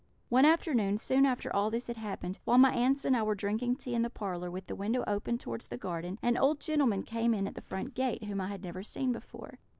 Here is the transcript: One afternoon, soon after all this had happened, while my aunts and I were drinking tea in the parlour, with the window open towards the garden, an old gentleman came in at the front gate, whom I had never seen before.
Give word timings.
One 0.29 0.45
afternoon, 0.45 0.97
soon 0.97 1.27
after 1.27 1.55
all 1.55 1.69
this 1.69 1.85
had 1.85 1.97
happened, 1.97 2.39
while 2.43 2.57
my 2.57 2.73
aunts 2.73 3.05
and 3.05 3.15
I 3.15 3.21
were 3.21 3.35
drinking 3.35 3.75
tea 3.75 3.93
in 3.93 4.01
the 4.01 4.09
parlour, 4.09 4.49
with 4.49 4.65
the 4.65 4.73
window 4.75 5.03
open 5.05 5.37
towards 5.37 5.67
the 5.67 5.77
garden, 5.77 6.17
an 6.23 6.37
old 6.39 6.59
gentleman 6.59 7.03
came 7.03 7.35
in 7.35 7.47
at 7.47 7.53
the 7.53 7.61
front 7.61 7.93
gate, 7.93 8.23
whom 8.23 8.41
I 8.41 8.47
had 8.47 8.63
never 8.63 8.81
seen 8.81 9.11
before. 9.11 9.59